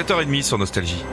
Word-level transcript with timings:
7h30 0.00 0.42
sur 0.42 0.56
Nostalgie. 0.56 1.04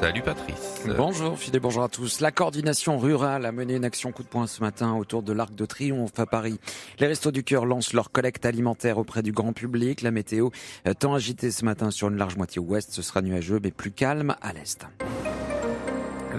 Salut 0.00 0.22
Patrice. 0.22 0.82
Bonjour 0.96 1.38
Philippe, 1.38 1.62
bonjour 1.62 1.84
à 1.84 1.88
tous. 1.88 2.18
La 2.18 2.32
coordination 2.32 2.98
rurale 2.98 3.46
a 3.46 3.52
mené 3.52 3.76
une 3.76 3.84
action 3.84 4.10
coup 4.10 4.24
de 4.24 4.28
poing 4.28 4.48
ce 4.48 4.60
matin 4.60 4.94
autour 4.94 5.22
de 5.22 5.32
l'Arc 5.32 5.54
de 5.54 5.64
Triomphe 5.64 6.18
à 6.18 6.26
Paris. 6.26 6.58
Les 6.98 7.06
Restos 7.06 7.30
du 7.30 7.44
Cœur 7.44 7.66
lancent 7.66 7.92
leur 7.92 8.10
collecte 8.10 8.44
alimentaire 8.44 8.98
auprès 8.98 9.22
du 9.22 9.30
grand 9.30 9.52
public. 9.52 10.02
La 10.02 10.10
météo, 10.10 10.48
euh, 10.88 10.92
tant 10.92 11.14
agitée 11.14 11.52
ce 11.52 11.64
matin 11.64 11.92
sur 11.92 12.08
une 12.08 12.16
large 12.16 12.34
moitié 12.34 12.58
ouest, 12.58 12.92
ce 12.92 13.00
sera 13.00 13.22
nuageux 13.22 13.60
mais 13.62 13.70
plus 13.70 13.92
calme 13.92 14.34
à 14.42 14.52
l'est. 14.52 14.84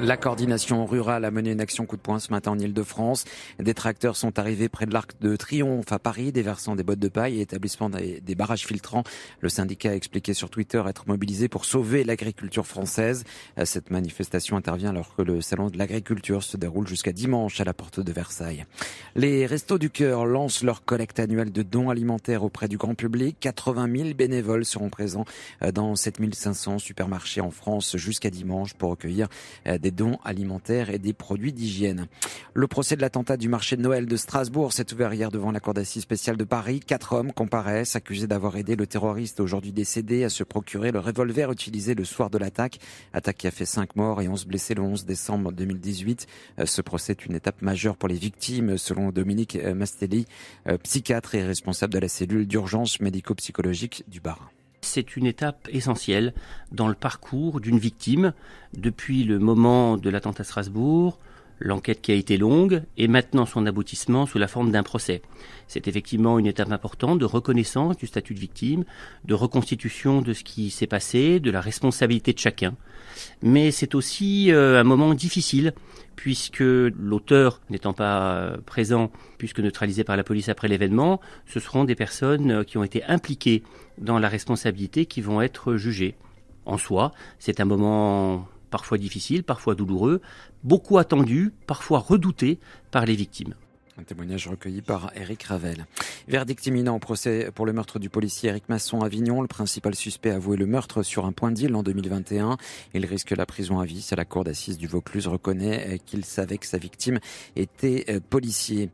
La 0.01 0.17
coordination 0.17 0.85
rurale 0.85 1.23
a 1.23 1.31
mené 1.31 1.51
une 1.51 1.61
action 1.61 1.85
coup 1.85 1.95
de 1.95 2.01
poing 2.01 2.19
ce 2.19 2.29
matin 2.29 2.51
en 2.51 2.59
Ile-de-France. 2.59 3.23
Des 3.59 3.73
tracteurs 3.73 4.17
sont 4.17 4.37
arrivés 4.37 4.67
près 4.67 4.85
de 4.85 4.93
l'Arc 4.93 5.11
de 5.21 5.37
Triomphe 5.37 5.91
à 5.91 5.99
Paris, 5.99 6.33
déversant 6.33 6.75
des 6.75 6.83
bottes 6.83 6.99
de 6.99 7.07
paille 7.07 7.39
et 7.39 7.41
établissant 7.41 7.89
des, 7.89 8.35
barrages 8.35 8.65
filtrants. 8.65 9.03
Le 9.39 9.47
syndicat 9.47 9.91
a 9.91 9.93
expliqué 9.93 10.33
sur 10.33 10.49
Twitter 10.49 10.83
être 10.87 11.07
mobilisé 11.07 11.47
pour 11.47 11.63
sauver 11.63 12.03
l'agriculture 12.03 12.67
française. 12.67 13.23
Cette 13.63 13.89
manifestation 13.89 14.57
intervient 14.57 14.89
alors 14.89 15.15
que 15.15 15.21
le 15.21 15.39
salon 15.39 15.69
de 15.69 15.77
l'agriculture 15.77 16.43
se 16.43 16.57
déroule 16.57 16.87
jusqu'à 16.87 17.13
dimanche 17.13 17.61
à 17.61 17.63
la 17.63 17.73
porte 17.73 18.01
de 18.01 18.11
Versailles. 18.11 18.65
Les 19.15 19.45
Restos 19.45 19.77
du 19.77 19.89
Cœur 19.89 20.25
lancent 20.25 20.63
leur 20.63 20.83
collecte 20.83 21.19
annuelle 21.19 21.53
de 21.53 21.61
dons 21.61 21.89
alimentaires 21.89 22.43
auprès 22.43 22.67
du 22.67 22.77
grand 22.77 22.95
public. 22.95 23.37
80 23.39 23.87
000 23.95 24.13
bénévoles 24.13 24.65
seront 24.65 24.89
présents 24.89 25.25
dans 25.73 25.95
7500 25.95 26.79
supermarchés 26.79 27.41
en 27.41 27.51
France 27.51 27.95
jusqu'à 27.95 28.29
dimanche 28.29 28.73
pour 28.73 28.89
recueillir 28.89 29.29
des 29.65 29.84
dons 29.91 30.17
alimentaires 30.23 30.89
et 30.89 30.99
des 30.99 31.13
produits 31.13 31.53
d'hygiène. 31.53 32.07
Le 32.53 32.67
procès 32.67 32.95
de 32.95 33.01
l'attentat 33.01 33.37
du 33.37 33.49
marché 33.49 33.75
de 33.75 33.81
Noël 33.81 34.05
de 34.05 34.15
Strasbourg 34.15 34.73
s'est 34.73 34.93
ouvert 34.93 35.13
hier 35.13 35.31
devant 35.31 35.51
la 35.51 35.59
cour 35.59 35.73
d'assises 35.73 36.03
spéciale 36.03 36.37
de 36.37 36.43
Paris. 36.43 36.79
Quatre 36.79 37.13
hommes 37.13 37.31
comparaissent, 37.31 37.95
accusés 37.95 38.27
d'avoir 38.27 38.57
aidé 38.57 38.75
le 38.75 38.87
terroriste 38.87 39.39
aujourd'hui 39.39 39.71
décédé 39.71 40.23
à 40.23 40.29
se 40.29 40.43
procurer 40.43 40.91
le 40.91 40.99
revolver 40.99 41.51
utilisé 41.51 41.95
le 41.95 42.05
soir 42.05 42.29
de 42.29 42.37
l'attaque. 42.37 42.79
Attaque 43.13 43.37
qui 43.37 43.47
a 43.47 43.51
fait 43.51 43.65
cinq 43.65 43.95
morts 43.95 44.21
et 44.21 44.27
11 44.27 44.45
blessés 44.45 44.73
le 44.73 44.81
11 44.81 45.05
décembre 45.05 45.51
2018. 45.51 46.27
Euh, 46.59 46.65
ce 46.65 46.81
procès 46.81 47.13
est 47.13 47.25
une 47.25 47.35
étape 47.35 47.61
majeure 47.61 47.97
pour 47.97 48.09
les 48.09 48.15
victimes, 48.15 48.77
selon 48.77 49.11
Dominique 49.11 49.55
euh, 49.55 49.73
Mastelli, 49.73 50.25
euh, 50.67 50.77
psychiatre 50.77 51.35
et 51.35 51.43
responsable 51.43 51.93
de 51.93 51.99
la 51.99 52.07
cellule 52.07 52.47
d'urgence 52.47 52.99
médico-psychologique 52.99 54.03
du 54.07 54.19
Bar 54.19 54.54
c'est 54.95 55.17
une 55.17 55.25
étape 55.25 55.67
essentielle 55.73 56.33
dans 56.71 56.87
le 56.87 56.93
parcours 56.93 57.59
d'une 57.59 57.77
victime. 57.77 58.31
Depuis 58.77 59.25
le 59.25 59.39
moment 59.39 59.97
de 59.97 60.09
l'attentat 60.09 60.41
à 60.41 60.45
Strasbourg, 60.45 61.19
l'enquête 61.59 62.01
qui 62.01 62.11
a 62.11 62.15
été 62.15 62.37
longue 62.37 62.83
et 62.97 63.07
maintenant 63.07 63.45
son 63.45 63.65
aboutissement 63.65 64.25
sous 64.25 64.37
la 64.37 64.47
forme 64.47 64.71
d'un 64.71 64.83
procès. 64.83 65.21
C'est 65.67 65.87
effectivement 65.87 66.37
une 66.39 66.47
étape 66.47 66.71
importante 66.71 67.19
de 67.19 67.25
reconnaissance 67.25 67.97
du 67.97 68.07
statut 68.07 68.33
de 68.33 68.39
victime, 68.39 68.83
de 69.25 69.33
reconstitution 69.33 70.21
de 70.21 70.33
ce 70.33 70.43
qui 70.43 70.69
s'est 70.69 70.87
passé, 70.87 71.39
de 71.39 71.51
la 71.51 71.61
responsabilité 71.61 72.33
de 72.33 72.39
chacun. 72.39 72.75
Mais 73.41 73.71
c'est 73.71 73.95
aussi 73.95 74.51
euh, 74.51 74.79
un 74.79 74.83
moment 74.83 75.13
difficile 75.13 75.73
puisque 76.15 76.61
l'auteur 76.61 77.61
n'étant 77.69 77.93
pas 77.93 78.35
euh, 78.35 78.57
présent, 78.65 79.11
puisque 79.37 79.59
neutralisé 79.59 80.03
par 80.03 80.17
la 80.17 80.23
police 80.23 80.49
après 80.49 80.67
l'événement, 80.67 81.19
ce 81.45 81.59
seront 81.59 81.83
des 81.83 81.95
personnes 81.95 82.51
euh, 82.51 82.63
qui 82.63 82.77
ont 82.77 82.83
été 82.83 83.03
impliquées 83.05 83.63
dans 83.97 84.19
la 84.19 84.29
responsabilité 84.29 85.05
qui 85.05 85.21
vont 85.21 85.41
être 85.41 85.75
jugées. 85.75 86.15
En 86.65 86.77
soi, 86.77 87.11
c'est 87.37 87.59
un 87.59 87.65
moment 87.65 88.47
parfois 88.75 88.97
difficile, 88.97 89.45
parfois 89.45 89.73
douloureux, 89.73 90.19
beaucoup 90.65 90.97
attendu, 90.97 91.53
parfois 91.65 91.99
redouté 91.99 92.59
par 92.91 93.05
les 93.05 93.15
victimes. 93.15 93.53
Un 93.97 94.03
témoignage 94.03 94.49
recueilli 94.49 94.81
par 94.81 95.09
Eric 95.15 95.43
Ravel. 95.43 95.85
Verdict 96.27 96.65
imminent 96.65 96.93
au 96.93 96.99
procès 96.99 97.49
pour 97.55 97.65
le 97.65 97.71
meurtre 97.71 97.97
du 97.97 98.09
policier 98.09 98.49
Eric 98.49 98.67
Masson 98.67 98.99
à 98.99 99.05
Avignon. 99.05 99.41
Le 99.41 99.47
principal 99.47 99.95
suspect 99.95 100.31
a 100.31 100.35
avoué 100.35 100.57
le 100.57 100.65
meurtre 100.65 101.01
sur 101.01 101.25
un 101.25 101.31
point 101.31 101.49
d'île 101.49 101.73
en 101.75 101.81
2021. 101.81 102.57
Il 102.93 103.05
risque 103.05 103.31
la 103.31 103.45
prison 103.45 103.79
à 103.79 103.85
vie 103.85 104.01
si 104.01 104.13
la 104.13 104.25
cour 104.25 104.43
d'assises 104.43 104.77
du 104.77 104.87
Vaucluse 104.87 105.27
reconnaît 105.27 106.01
qu'il 106.05 106.25
savait 106.25 106.57
que 106.57 106.65
sa 106.65 106.77
victime 106.77 107.19
était 107.55 108.03
euh, 108.09 108.19
policier. 108.29 108.89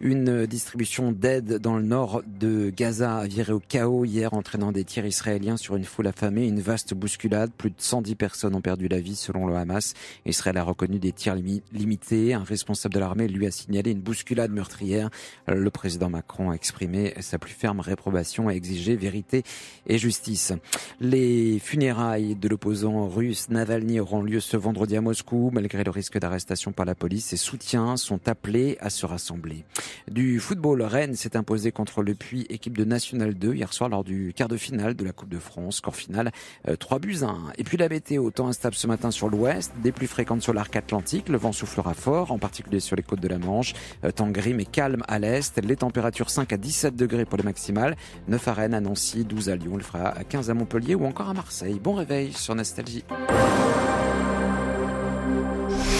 Une 0.00 0.46
distribution 0.46 1.12
d'aide 1.12 1.58
dans 1.58 1.76
le 1.76 1.84
nord 1.84 2.22
de 2.26 2.70
Gaza 2.74 3.18
a 3.18 3.26
viré 3.26 3.52
au 3.52 3.60
chaos 3.60 4.06
hier, 4.06 4.32
entraînant 4.32 4.72
des 4.72 4.84
tirs 4.84 5.04
israéliens 5.04 5.58
sur 5.58 5.76
une 5.76 5.84
foule 5.84 6.06
affamée. 6.06 6.46
Une 6.46 6.60
vaste 6.60 6.94
bousculade. 6.94 7.50
Plus 7.58 7.70
de 7.70 7.76
110 7.76 8.14
personnes 8.14 8.54
ont 8.54 8.62
perdu 8.62 8.88
la 8.88 9.00
vie 9.00 9.16
selon 9.16 9.46
le 9.46 9.54
Hamas. 9.54 9.92
Israël 10.24 10.56
a 10.56 10.62
reconnu 10.62 10.98
des 10.98 11.12
tirs 11.12 11.34
limités. 11.34 12.32
Un 12.32 12.42
responsable 12.42 12.94
de 12.94 13.00
l'armée 13.00 13.28
lui 13.28 13.46
a 13.46 13.50
signalé 13.50 13.90
une 13.90 14.00
bousculade 14.00 14.45
meurtrière. 14.52 15.10
Le 15.48 15.70
président 15.70 16.10
Macron 16.10 16.50
a 16.50 16.54
exprimé 16.54 17.14
sa 17.20 17.38
plus 17.38 17.52
ferme 17.52 17.80
réprobation 17.80 18.50
et 18.50 18.54
exigé 18.54 18.96
vérité 18.96 19.42
et 19.86 19.98
justice. 19.98 20.52
Les 21.00 21.58
funérailles 21.58 22.34
de 22.34 22.48
l'opposant 22.48 23.08
russe 23.08 23.48
Navalny 23.50 24.00
auront 24.00 24.22
lieu 24.22 24.40
ce 24.40 24.56
vendredi 24.56 24.96
à 24.96 25.00
Moscou. 25.00 25.50
Malgré 25.52 25.84
le 25.84 25.90
risque 25.90 26.18
d'arrestation 26.18 26.72
par 26.72 26.86
la 26.86 26.94
police, 26.94 27.26
ses 27.26 27.36
soutiens 27.36 27.96
sont 27.96 28.28
appelés 28.28 28.76
à 28.80 28.90
se 28.90 29.06
rassembler. 29.06 29.64
Du 30.10 30.40
football, 30.40 30.82
Rennes 30.82 31.16
s'est 31.16 31.36
imposé 31.36 31.72
contre 31.72 32.02
le 32.02 32.14
Puy, 32.14 32.46
équipe 32.48 32.76
de 32.76 32.84
National 32.84 33.34
2, 33.34 33.54
hier 33.54 33.72
soir 33.72 33.88
lors 33.88 34.04
du 34.04 34.32
quart 34.34 34.48
de 34.48 34.56
finale 34.56 34.94
de 34.94 35.04
la 35.04 35.12
Coupe 35.12 35.28
de 35.28 35.38
France. 35.38 35.76
Score 35.76 35.96
final, 35.96 36.30
3 36.78 36.96
euh, 36.96 37.00
buts 37.00 37.18
1. 37.22 37.52
Et 37.58 37.64
puis 37.64 37.76
la 37.76 37.88
météo, 37.88 38.30
temps 38.30 38.48
instable 38.48 38.74
ce 38.74 38.86
matin 38.86 39.10
sur 39.10 39.28
l'ouest, 39.28 39.72
des 39.82 39.92
plus 39.92 40.06
fréquentes 40.06 40.42
sur 40.42 40.52
l'arc 40.52 40.74
atlantique. 40.76 41.28
Le 41.28 41.38
vent 41.38 41.52
soufflera 41.52 41.94
fort, 41.94 42.32
en 42.32 42.38
particulier 42.38 42.80
sur 42.80 42.96
les 42.96 43.02
côtes 43.02 43.20
de 43.20 43.28
la 43.28 43.38
Manche. 43.38 43.74
Euh, 44.04 44.10
temps 44.10 44.30
gris 44.36 44.54
mais 44.54 44.66
calme 44.66 45.02
à 45.08 45.18
l'est. 45.18 45.58
Les 45.64 45.76
températures 45.76 46.30
5 46.30 46.52
à 46.52 46.56
17 46.56 46.94
degrés 46.94 47.24
pour 47.24 47.38
les 47.38 47.44
maximales. 47.44 47.96
9 48.28 48.48
à 48.48 48.52
Rennes, 48.52 48.74
à 48.74 48.80
Nancy, 48.80 49.24
12 49.24 49.48
à 49.48 49.56
Lyon. 49.56 49.72
Il 49.76 49.82
fera 49.82 50.10
à 50.10 50.24
15 50.24 50.50
à 50.50 50.54
Montpellier 50.54 50.94
ou 50.94 51.06
encore 51.06 51.30
à 51.30 51.34
Marseille. 51.34 51.80
Bon 51.82 51.94
réveil 51.94 52.32
sur 52.32 52.54
Nostalgie. 52.54 53.04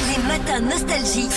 Les 0.09 0.23
matins 0.29 0.61
Nostalgie. 0.61 1.29